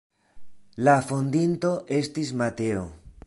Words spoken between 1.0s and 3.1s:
fondinto estis Mateo.